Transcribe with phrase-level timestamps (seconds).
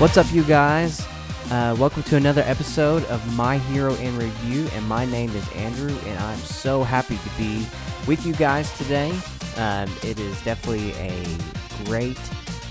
[0.00, 1.06] What's up, you guys?
[1.50, 5.94] Uh, welcome to another episode of My Hero in Review, and my name is Andrew,
[6.06, 7.66] and I'm so happy to be
[8.06, 9.10] with you guys today.
[9.58, 11.36] Um, it is definitely a
[11.84, 12.18] great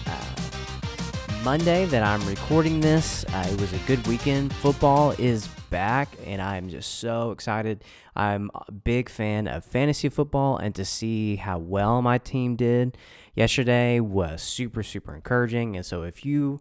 [0.08, 3.24] uh, Monday that I'm recording this.
[3.26, 4.52] Uh, it was a good weekend.
[4.52, 7.84] Football is back, and I'm just so excited.
[8.16, 12.98] I'm a big fan of fantasy football, and to see how well my team did
[13.36, 15.76] yesterday was super, super encouraging.
[15.76, 16.60] And so, if you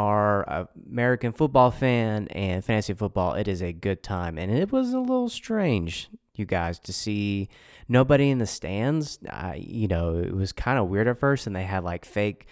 [0.00, 4.38] are a American football fan and fantasy football, it is a good time.
[4.38, 7.50] And it was a little strange, you guys, to see
[7.86, 9.18] nobody in the stands.
[9.56, 12.46] You know, it was kind of weird at first, and they had like fake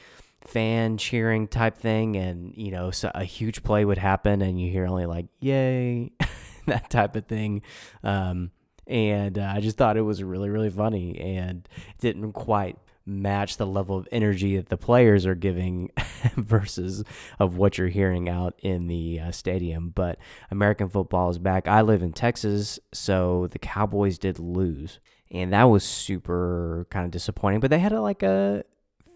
[0.45, 4.71] fan cheering type thing, and you know, so a huge play would happen, and you
[4.71, 6.13] hear only like "yay,"
[6.67, 7.63] that type of thing.
[8.03, 8.51] Um,
[8.87, 11.67] and uh, I just thought it was really, really funny, and
[11.99, 12.77] didn't quite
[13.09, 15.91] match the level of energy that the players are giving
[16.37, 17.03] versus
[17.39, 19.91] of what you're hearing out in the uh, stadium.
[19.91, 20.19] But
[20.51, 21.67] American football is back.
[21.67, 27.11] I live in Texas, so the Cowboys did lose, and that was super kind of
[27.11, 27.61] disappointing.
[27.61, 28.65] But they had a, like a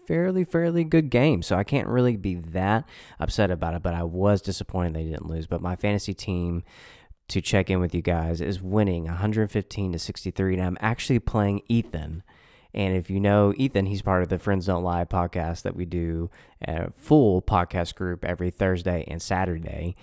[0.07, 2.83] fairly fairly good game so i can't really be that
[3.21, 6.61] upset about it but i was disappointed they didn't lose but my fantasy team
[7.29, 11.61] to check in with you guys is winning 115 to 63 and i'm actually playing
[11.69, 12.21] ethan
[12.73, 15.85] and if you know Ethan, he's part of the Friends Don't Lie podcast that we
[15.85, 16.29] do
[16.61, 19.95] a full podcast group every Thursday and Saturday.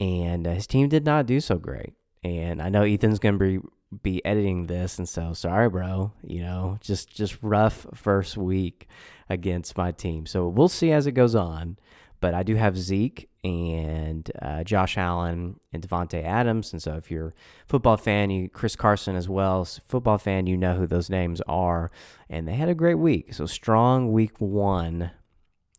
[0.00, 1.92] And uh, his team did not do so great.
[2.22, 3.60] And I know Ethan's going to be
[4.02, 8.88] be editing this and so sorry bro you know just just rough first week
[9.30, 11.76] against my team so we'll see as it goes on
[12.20, 17.10] but I do have Zeke and uh, Josh Allen and Davante Adams, and so if
[17.10, 17.32] you're a
[17.66, 21.90] football fan, you Chris Carson as well, football fan, you know who those names are,
[22.28, 23.34] and they had a great week.
[23.34, 25.10] So strong week one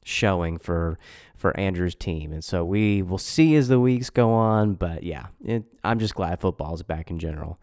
[0.03, 0.97] showing for
[1.35, 4.75] for Andrew's team, and so we will see as the weeks go on.
[4.75, 7.59] But yeah, it, I'm just glad football is back in general.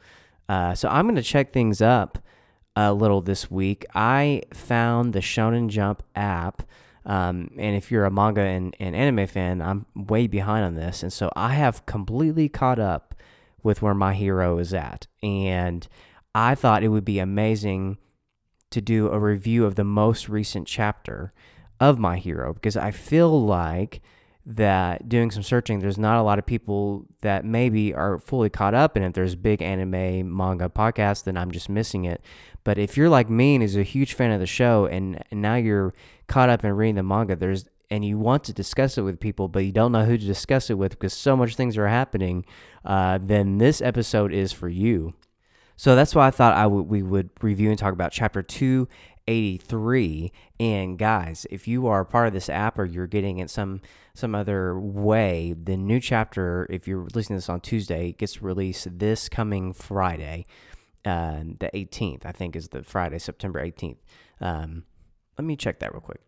[0.48, 2.18] Uh, so I'm going to check things up
[2.76, 3.86] a little this week.
[3.94, 6.62] I found the Shonen Jump app
[7.04, 11.02] um, and if you're a manga and, and anime fan, I'm way behind on this.
[11.02, 13.14] And so I have completely caught up
[13.62, 15.06] with where my hero is at.
[15.22, 15.86] And
[16.34, 17.98] I thought it would be amazing
[18.70, 21.32] to do a review of the most recent chapter
[21.80, 24.00] of my hero because I feel like
[24.44, 28.74] that doing some searching, there's not a lot of people that maybe are fully caught
[28.74, 28.96] up.
[28.96, 32.20] And if there's big anime manga podcasts, then I'm just missing it.
[32.64, 35.42] But if you're like me and is a huge fan of the show, and, and
[35.42, 35.94] now you're
[36.32, 39.48] caught up in reading the manga, there's and you want to discuss it with people,
[39.48, 42.46] but you don't know who to discuss it with because so much things are happening,
[42.86, 45.12] uh, then this episode is for you.
[45.76, 50.32] So that's why I thought I would we would review and talk about chapter 283.
[50.58, 53.82] and guys if you are part of this app or you're getting it some
[54.14, 58.98] some other way the new chapter if you're listening to this on tuesday gets released
[58.98, 60.46] this coming friday
[61.04, 63.96] uh, the 18th i think is the friday september 18th
[64.40, 64.84] um,
[65.38, 66.20] let me check that real quick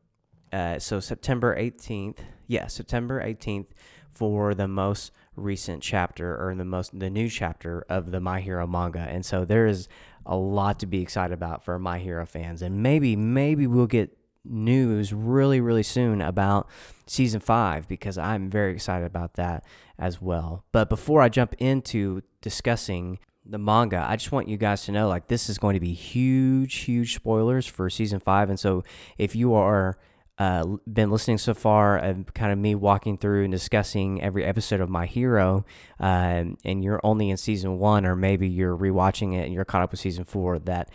[0.53, 3.67] uh, so september 18th yeah september 18th
[4.13, 8.67] for the most recent chapter or the most the new chapter of the my hero
[8.67, 9.89] manga and so there is
[10.27, 12.63] a lot to be excited about for My Hero fans.
[12.63, 16.69] And maybe, maybe we'll get news really, really soon about
[17.07, 19.65] season five because I'm very excited about that
[19.99, 20.65] as well.
[20.73, 25.09] But before I jump into discussing the manga, I just want you guys to know
[25.09, 28.49] like this is going to be huge, huge spoilers for season five.
[28.49, 28.83] And so
[29.19, 29.99] if you are
[30.39, 34.81] uh, been listening so far of kind of me walking through and discussing every episode
[34.81, 35.65] of My Hero,
[36.01, 39.83] uh, and you're only in season one, or maybe you're rewatching it and you're caught
[39.83, 40.91] up with season four, that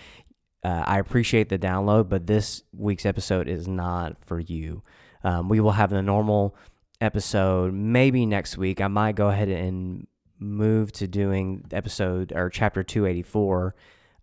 [0.64, 4.84] uh, I appreciate the download, but this week's episode is not for you.
[5.24, 6.56] Um, we will have the normal
[7.00, 8.82] episode maybe next week.
[8.82, 10.08] I might go ahead and
[10.40, 13.76] move to doing episode or chapter 284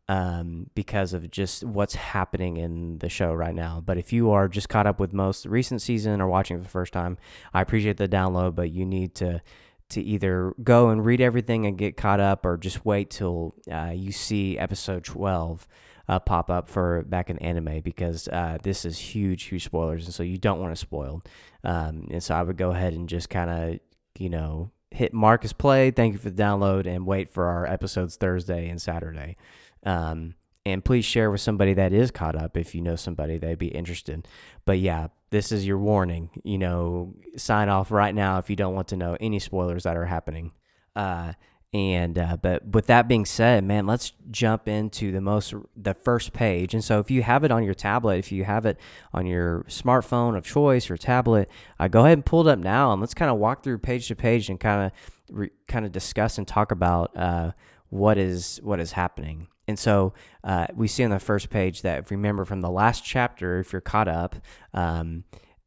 [0.09, 3.83] um, because of just what's happening in the show right now.
[3.85, 6.69] But if you are just caught up with most recent season or watching for the
[6.69, 7.19] first time,
[7.53, 9.43] I appreciate the download, but you need to
[9.89, 13.93] to either go and read everything and get caught up, or just wait till uh,
[13.95, 15.67] you see episode twelve.
[16.09, 20.15] Uh, pop up for back in anime because uh, this is huge, huge spoilers, and
[20.15, 21.21] so you don't want to spoil.
[21.65, 23.81] Um, and so I would go ahead and just kind of,
[24.17, 25.91] you know, hit Marcus play.
[25.91, 29.37] Thank you for the download, and wait for our episodes Thursday and Saturday.
[29.85, 30.35] Um,
[30.65, 33.69] and please share with somebody that is caught up if you know somebody that'd be
[33.69, 34.27] interested.
[34.65, 36.31] But yeah, this is your warning.
[36.43, 39.97] You know, sign off right now if you don't want to know any spoilers that
[39.97, 40.53] are happening.
[40.97, 41.35] Uh,
[41.77, 46.33] And uh, but with that being said, man, let's jump into the most the first
[46.33, 46.73] page.
[46.73, 48.81] And so if you have it on your tablet, if you have it
[49.13, 52.93] on your smartphone of choice or tablet, uh, go ahead and pull it up now,
[52.93, 54.93] and let's kind of walk through page to page and kind of
[55.31, 57.53] re- kind of discuss and talk about uh,
[57.91, 59.49] what is what is happening.
[59.69, 60.15] And so
[60.45, 63.71] uh, we see on the first page that if remember from the last chapter, if
[63.71, 64.35] you're caught up,
[64.73, 65.25] um,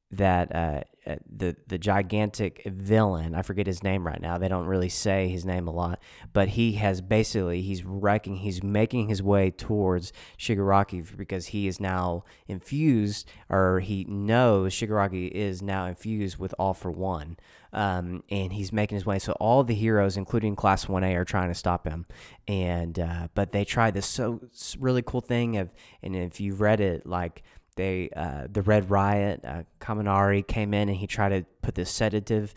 [0.10, 0.82] that uh,
[1.30, 5.46] the the gigantic villain I forget his name right now they don't really say his
[5.46, 6.00] name a lot
[6.34, 11.80] but he has basically he's wrecking he's making his way towards Shigaraki because he is
[11.80, 17.38] now infused or he knows Shigaraki is now infused with all for one
[17.72, 19.20] um, and he's making his way.
[19.20, 22.06] So all the heroes including class 1A are trying to stop him.
[22.48, 24.42] And uh, but they try this so
[24.80, 25.72] really cool thing of
[26.02, 27.44] and if you've read it like
[27.80, 31.90] they uh, the Red Riot, uh, Kaminari came in and he tried to put this
[31.90, 32.54] sedative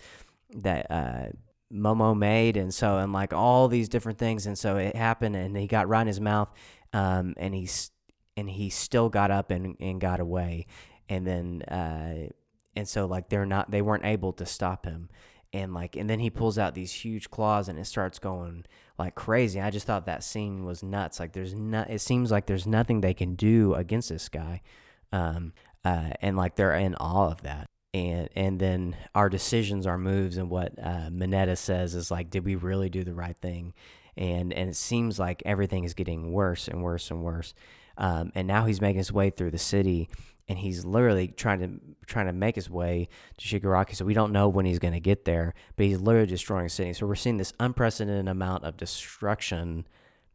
[0.56, 1.26] that uh,
[1.72, 5.56] Momo made, and so and like all these different things, and so it happened, and
[5.56, 6.50] he got right in his mouth,
[6.92, 7.92] um, and he's
[8.36, 10.66] and he still got up and, and got away,
[11.08, 12.28] and then uh,
[12.74, 15.08] and so like they're not they weren't able to stop him,
[15.52, 18.64] and like and then he pulls out these huge claws and it starts going
[18.98, 19.60] like crazy.
[19.60, 21.20] I just thought that scene was nuts.
[21.20, 24.62] Like there's not it seems like there's nothing they can do against this guy
[25.12, 25.52] um,
[25.84, 27.68] uh, and like they're in awe of that.
[27.94, 32.54] And and then our decisions, our moves, and what uh, says is like, did we
[32.54, 33.74] really do the right thing?
[34.16, 37.54] And and it seems like everything is getting worse and worse and worse.
[37.98, 40.08] Um, and now he's making his way through the city,
[40.48, 43.94] and he's literally trying to trying to make his way to Shigaraki.
[43.94, 46.70] So we don't know when he's going to get there, but he's literally destroying the
[46.70, 46.94] city.
[46.94, 49.86] So we're seeing this unprecedented amount of destruction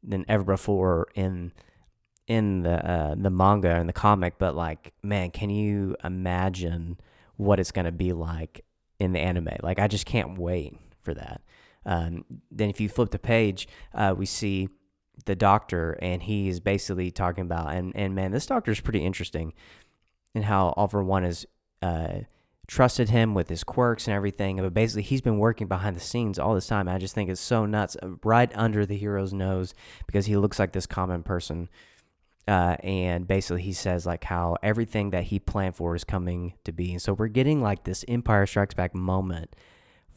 [0.04, 1.54] than ever before in
[2.28, 7.00] in the uh, the manga and the comic, but like, man, can you imagine
[7.38, 8.66] what it's gonna be like
[9.00, 9.50] in the anime?
[9.64, 11.42] Like, I just can't wait for that.
[11.86, 14.68] Um, then if you flip the page, uh, we see
[15.26, 19.06] the doctor, and he is basically talking about, and and man, this doctor is pretty
[19.06, 19.54] interesting,
[20.36, 21.46] in how All for One is.
[21.82, 22.20] Uh,
[22.68, 24.58] trusted him with his quirks and everything.
[24.58, 26.90] But basically, he's been working behind the scenes all this time.
[26.90, 29.74] I just think it's so nuts, uh, right under the hero's nose,
[30.06, 31.70] because he looks like this common person
[32.48, 36.72] uh, and basically he says like how everything that he planned for is coming to
[36.72, 36.94] be.
[36.94, 39.56] And so we're getting like this empire strikes back moment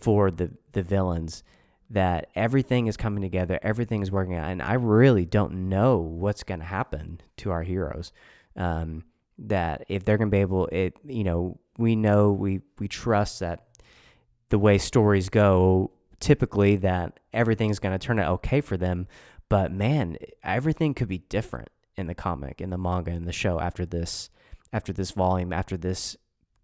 [0.01, 1.43] for the the villains
[1.91, 6.43] that everything is coming together everything is working out and i really don't know what's
[6.43, 8.13] going to happen to our heroes
[8.57, 9.05] um,
[9.39, 13.41] that if they're going to be able it you know we know we we trust
[13.41, 13.67] that
[14.51, 15.91] the way stories go
[16.21, 19.07] typically that everything's going to turn out okay for them
[19.49, 21.69] but man everything could be different
[22.01, 24.31] in the comic, in the manga, in the show after this,
[24.73, 26.17] after this volume, after this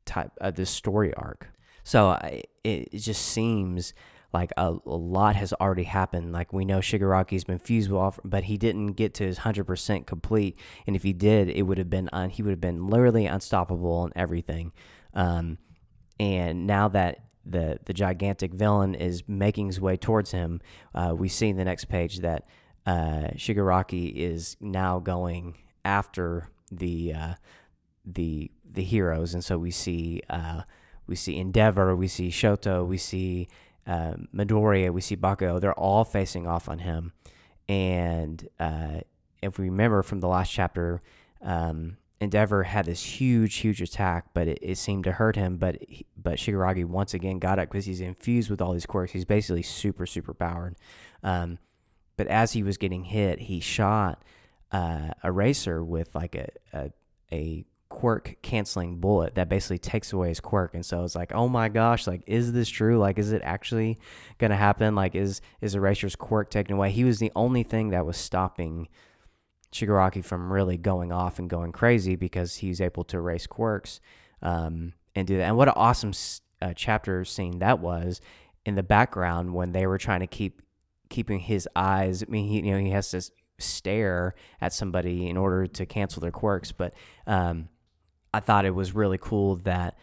[0.05, 1.49] type, uh, this story arc.
[1.85, 3.95] So I, it, it just seems
[4.33, 6.33] like a, a, lot has already happened.
[6.33, 10.07] Like we know Shigaraki's been fused off, but he didn't get to his hundred percent
[10.07, 10.59] complete.
[10.87, 14.05] And if he did, it would have been un, he would have been literally unstoppable
[14.05, 14.73] and everything.
[15.15, 15.59] Um,
[16.19, 20.61] and now that the the gigantic villain is making his way towards him,
[20.95, 22.45] uh, we see in the next page that
[22.87, 27.35] uh, Shigaraki is now going after the uh,
[28.05, 30.63] the the heroes, and so we see uh,
[31.07, 33.49] we see Endeavor, we see Shoto, we see
[33.87, 35.61] uh, Midoriya, we see Bakugo.
[35.61, 37.13] They're all facing off on him,
[37.69, 39.01] and uh,
[39.43, 41.03] if we remember from the last chapter,
[41.43, 45.57] um, Endeavor had this huge, huge attack, but it, it seemed to hurt him.
[45.57, 45.83] But
[46.17, 49.13] but Shigaraki once again got up because he's infused with all these quirks.
[49.13, 50.77] He's basically super, super powered.
[51.25, 51.59] Um,
[52.17, 54.23] but as he was getting hit, he shot
[54.73, 56.91] uh, Eraser with like a, a,
[57.33, 60.75] a quirk canceling bullet that basically takes away his quirk.
[60.75, 62.99] And so it's like oh my gosh like is this true?
[62.99, 63.99] Like is it actually
[64.39, 64.95] gonna happen?
[64.95, 66.91] Like is is Eraser's quirk taken away?
[66.91, 68.89] He was the only thing that was stopping
[69.73, 74.01] shigaraki from really going off and going crazy because he's able to erase quirks
[74.43, 75.45] um, and do that.
[75.45, 76.13] And what an awesome
[76.63, 78.21] uh, chapter scene that was
[78.65, 80.63] in the background when they were trying to keep
[81.09, 82.23] keeping his eyes.
[82.23, 83.23] I mean, he you know he has to
[83.59, 86.73] stare at somebody in order to cancel their quirks.
[86.73, 86.95] But
[87.27, 87.69] um,
[88.33, 89.99] I thought it was really cool that.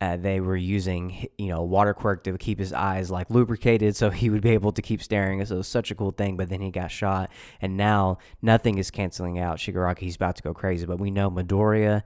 [0.00, 4.10] Uh, they were using you know water quirk to keep his eyes like lubricated so
[4.10, 6.48] he would be able to keep staring so it was such a cool thing but
[6.48, 7.30] then he got shot
[7.60, 11.30] and now nothing is canceling out shigaraki he's about to go crazy but we know
[11.30, 12.02] midoriya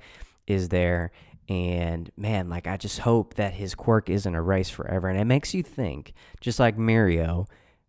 [0.47, 1.11] is there
[1.49, 5.55] and man like i just hope that his quirk isn't erased forever and it makes
[5.55, 7.47] you think just like mirio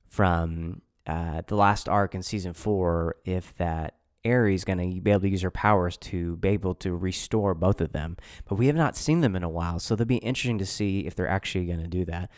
[0.07, 3.95] from uh, the last arc in season four if that
[4.27, 7.79] Eri going to be able to use her powers to be able to restore both
[7.81, 8.17] of them.
[8.47, 11.01] But we have not seen them in a while, so it'll be interesting to see
[11.01, 12.29] if they're actually going to do that.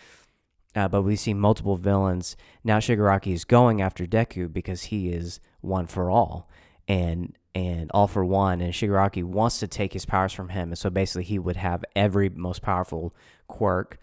[0.75, 2.37] Uh, but we see multiple villains.
[2.63, 6.47] Now Shigaraki is going after Deku because he is one for all
[6.87, 8.61] and and all for one.
[8.61, 10.69] And Shigaraki wants to take his powers from him.
[10.69, 13.15] And so basically, he would have every most powerful
[13.47, 13.97] quirk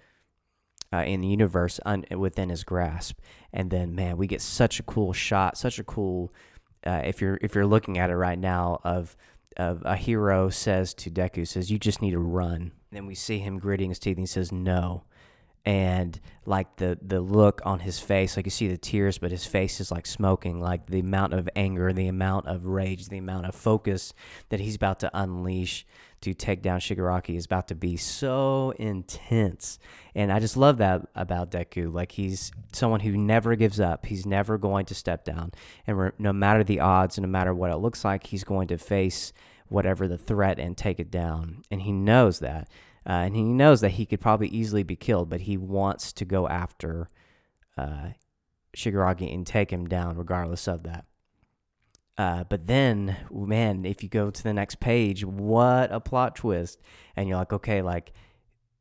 [0.97, 3.19] uh, in the universe un- within his grasp.
[3.53, 6.33] And then, man, we get such a cool shot, such a cool.
[6.87, 9.17] Uh, if you're if you're looking at it right now, of
[9.57, 13.15] of a hero says to Deku, says, "You just need to run." And then we
[13.15, 15.05] see him gritting his teeth, and he says, "No."
[15.67, 19.45] And like the the look on his face, like you see the tears, but his
[19.45, 20.61] face is like smoking.
[20.61, 24.15] Like the amount of anger, the amount of rage, the amount of focus
[24.51, 25.85] that he's about to unleash
[26.21, 29.79] to take down Shigaraki is about to be so intense.
[30.15, 31.93] And I just love that about Deku.
[31.93, 34.07] Like he's someone who never gives up.
[34.07, 35.53] He's never going to step down.
[35.87, 38.79] And re- no matter the odds no matter what it looks like, he's going to
[38.79, 39.33] face
[39.69, 41.63] whatever the threat and take it down.
[41.73, 42.69] And he knows that.
[43.07, 46.25] Uh, and he knows that he could probably easily be killed, but he wants to
[46.25, 47.09] go after
[47.79, 48.09] uh,
[48.77, 51.05] Shigaraki and take him down regardless of that.
[52.19, 56.81] Uh, but then, man, if you go to the next page, what a plot twist!
[57.15, 58.13] And you're like, okay, like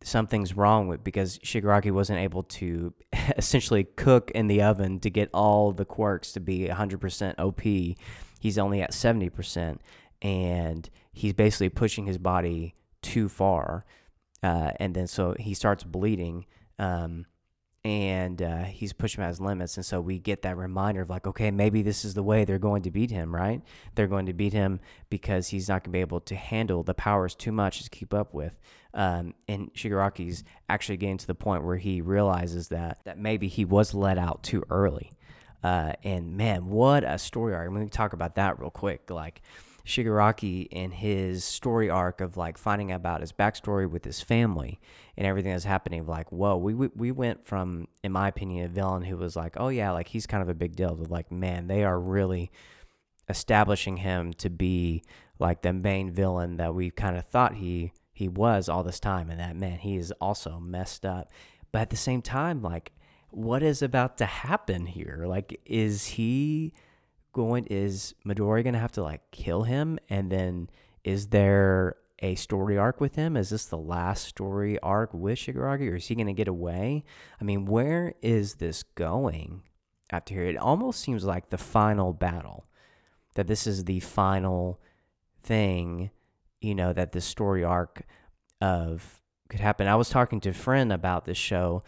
[0.03, 2.93] something's wrong with because Shigaraki wasn't able to
[3.37, 7.97] essentially cook in the oven to get all the quirks to be 100% OP.
[8.39, 9.79] He's only at 70%,
[10.21, 13.85] and he's basically pushing his body too far.
[14.45, 16.45] Uh, and then so he starts bleeding.
[16.77, 17.25] Um,
[17.83, 19.77] and uh, he's pushing out his limits.
[19.77, 22.57] And so we get that reminder of like, okay, maybe this is the way they're
[22.57, 23.61] going to beat him, right?
[23.93, 26.95] They're going to beat him because he's not going to be able to handle the
[26.95, 28.59] powers too much to keep up with.
[28.95, 33.65] Um, and Shigaraki's actually getting to the point where he realizes that that maybe he
[33.65, 35.11] was let out too early.
[35.63, 37.69] Uh, and man, what a story arc!
[37.71, 39.09] Let me talk about that real quick.
[39.09, 39.41] Like,
[39.85, 44.79] Shigaraki and his story arc of like finding out about his backstory with his family
[45.15, 46.07] and everything that's happening.
[46.07, 49.69] Like, whoa, we we went from, in my opinion, a villain who was like, oh
[49.69, 50.95] yeah, like he's kind of a big deal.
[50.95, 52.51] To like, man, they are really
[53.29, 55.03] establishing him to be
[55.37, 59.29] like the main villain that we kind of thought he he was all this time,
[59.29, 61.29] and that man, he is also messed up.
[61.71, 62.91] But at the same time, like,
[63.29, 65.25] what is about to happen here?
[65.27, 66.73] Like, is he?
[67.35, 70.69] Going is Midori going to have to like kill him and then
[71.03, 73.37] is there a story arc with him?
[73.37, 77.03] Is this the last story arc with Shigaraki or is he going to get away?
[77.39, 79.63] I mean, where is this going
[80.09, 80.45] after here?
[80.45, 82.65] It almost seems like the final battle.
[83.35, 84.79] That this is the final
[85.43, 86.09] thing,
[86.61, 88.03] you know, that this story arc
[88.61, 89.87] of could happen.
[89.87, 91.83] I was talking to a friend about this show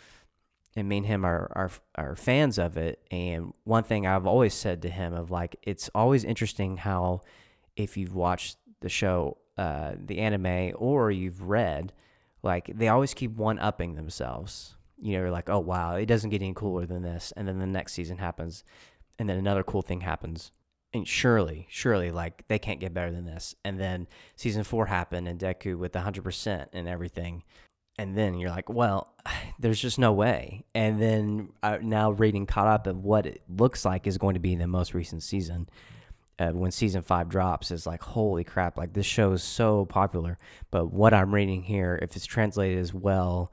[0.78, 3.02] and me and him are, are are fans of it.
[3.10, 7.22] And one thing I've always said to him of like, it's always interesting how
[7.76, 11.94] if you've watched the show, uh, the anime, or you've read,
[12.44, 14.76] like they always keep one upping themselves.
[15.00, 17.58] You know, you're like, oh wow, it doesn't get any cooler than this, and then
[17.58, 18.64] the next season happens,
[19.18, 20.52] and then another cool thing happens.
[20.94, 23.56] And surely, surely, like they can't get better than this.
[23.66, 27.44] And then season four happened, and Deku with 100% and everything
[27.98, 29.14] and then you're like, well,
[29.60, 30.66] there's just no way.
[30.76, 34.40] And then uh, now reading caught up of what it looks like is going to
[34.40, 35.70] be the most recent season.
[36.40, 38.78] Uh, when season five drops, is like, holy crap!
[38.78, 40.38] Like this show is so popular.
[40.70, 43.52] But what I'm reading here, if it's translated as well,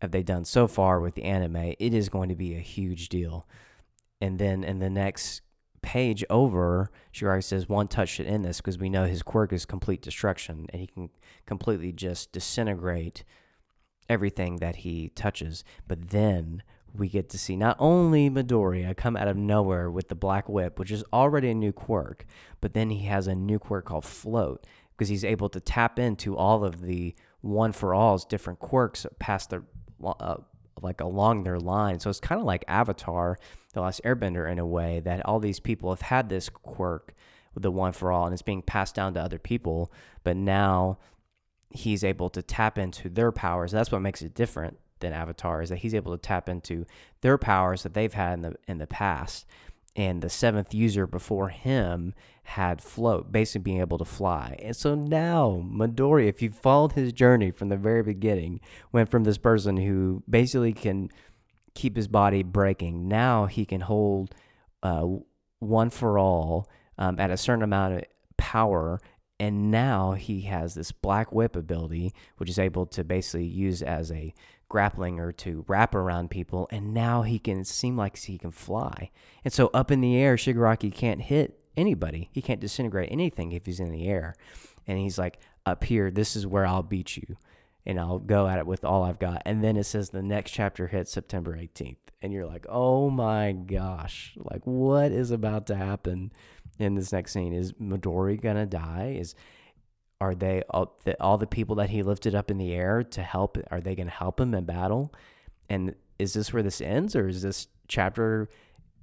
[0.00, 3.08] have they done so far with the anime, it is going to be a huge
[3.08, 3.48] deal.
[4.20, 5.40] And then in the next
[5.82, 9.64] page over, Shigaraki says one touch should end this because we know his quirk is
[9.64, 11.10] complete destruction and he can
[11.46, 13.24] completely just disintegrate
[14.10, 15.64] everything that he touches.
[15.88, 16.62] But then
[16.92, 20.78] we get to see not only Midoriya come out of nowhere with the Black Whip,
[20.78, 22.26] which is already a new quirk,
[22.60, 26.36] but then he has a new quirk called Float because he's able to tap into
[26.36, 29.62] all of the one for all's different quirks past their
[30.04, 30.36] uh,
[30.82, 32.00] like along their line.
[32.00, 33.38] So it's kind of like Avatar,
[33.72, 37.14] the Last Airbender, in a way that all these people have had this quirk,
[37.54, 39.92] with the one for all, and it's being passed down to other people.
[40.24, 40.98] But now
[41.70, 43.72] he's able to tap into their powers.
[43.72, 46.86] That's what makes it different than Avatar is that he's able to tap into
[47.22, 49.46] their powers that they've had in the in the past.
[49.96, 54.56] And the seventh user before him had float, basically being able to fly.
[54.62, 58.60] And so now Midori, if you followed his journey from the very beginning,
[58.92, 61.10] went from this person who basically can
[61.74, 63.08] keep his body breaking.
[63.08, 64.34] Now he can hold
[64.82, 65.06] uh,
[65.58, 68.04] one for all um, at a certain amount of
[68.36, 69.00] power
[69.40, 74.12] and now he has this black whip ability, which is able to basically use as
[74.12, 74.34] a
[74.68, 76.68] grappling or to wrap around people.
[76.70, 79.10] And now he can seem like he can fly.
[79.42, 82.28] And so up in the air, Shigaraki can't hit anybody.
[82.30, 84.34] He can't disintegrate anything if he's in the air.
[84.86, 87.36] And he's like, up here, this is where I'll beat you.
[87.86, 89.42] and I'll go at it with all I've got.
[89.46, 91.96] And then it says the next chapter hits September 18th.
[92.22, 96.32] And you're like, oh my gosh, like what is about to happen
[96.82, 97.52] in this next scene?
[97.52, 99.16] Is Midori gonna die?
[99.18, 99.34] Is
[100.20, 103.22] are they all the, all the people that he lifted up in the air to
[103.22, 103.58] help?
[103.70, 105.12] Are they gonna help him in battle?
[105.68, 108.48] And is this where this ends, or is this chapter,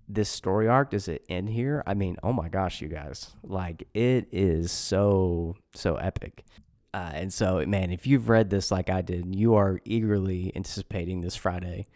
[0.07, 1.83] this story arc, does it end here?
[1.87, 6.45] I mean, oh my gosh, you guys, like it is so so epic.
[6.93, 11.21] Uh, and so, man, if you've read this like I did, you are eagerly anticipating
[11.21, 11.87] this Friday.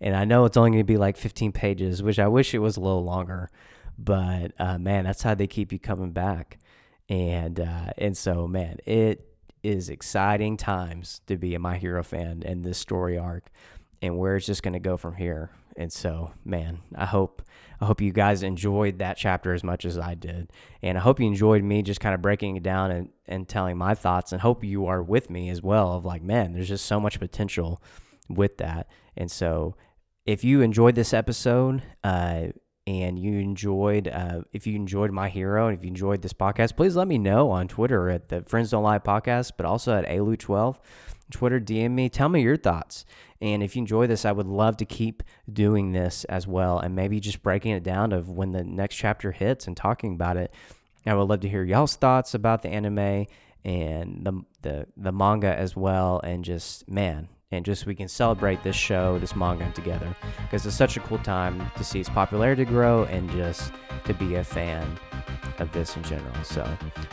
[0.00, 2.58] And I know it's only going to be like 15 pages, which I wish it
[2.58, 3.50] was a little longer.
[3.98, 6.58] But uh, man, that's how they keep you coming back.
[7.08, 9.26] And uh, and so, man, it
[9.62, 13.50] is exciting times to be a My Hero fan and this story arc,
[14.00, 15.50] and where it's just going to go from here.
[15.76, 17.42] And so, man, I hope
[17.80, 20.52] I hope you guys enjoyed that chapter as much as I did.
[20.82, 23.78] And I hope you enjoyed me just kind of breaking it down and, and telling
[23.78, 26.84] my thoughts and hope you are with me as well of like, man, there's just
[26.84, 27.82] so much potential
[28.28, 28.88] with that.
[29.16, 29.76] And so
[30.26, 32.48] if you enjoyed this episode, uh,
[32.86, 36.76] and you enjoyed uh, if you enjoyed my hero and if you enjoyed this podcast
[36.76, 40.06] please let me know on twitter at the friends don't lie podcast but also at
[40.06, 40.76] alu12
[41.30, 43.04] twitter dm me tell me your thoughts
[43.42, 46.94] and if you enjoy this, I would love to keep doing this as well and
[46.94, 50.52] maybe just breaking it down of when the next chapter hits and talking about it.
[51.06, 53.26] I would love to hear y'all's thoughts about the anime
[53.64, 58.62] and the the the manga as well and just man, and just we can celebrate
[58.62, 62.64] this show, this manga together because it's such a cool time to see its popularity
[62.64, 63.72] grow and just
[64.04, 64.98] to be a fan
[65.58, 66.32] of this in general.
[66.42, 66.66] So,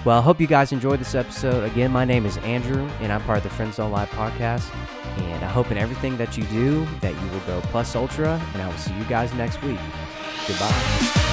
[0.06, 1.63] well, I hope you guys enjoyed this episode.
[1.63, 4.74] Again, my name is Andrew, and I'm part of the Friends Don't Lie podcast.
[5.17, 8.62] And I hope in everything that you do that you will go plus ultra, and
[8.62, 9.79] I will see you guys next week.
[10.48, 11.26] Goodbye.